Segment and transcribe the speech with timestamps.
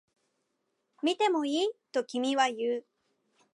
[1.03, 1.67] 見てもいい？
[1.91, 2.85] と君は言う